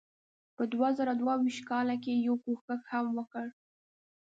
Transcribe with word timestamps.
په 0.55 0.63
دوه 0.71 0.89
زره 0.97 1.13
دوه 1.21 1.33
ویشت 1.43 1.63
کال 1.69 1.87
کې 2.03 2.11
یې 2.15 2.25
یو 2.27 2.35
کوښښ 2.43 2.81
هم 2.91 3.05
وکړ. 3.17 3.45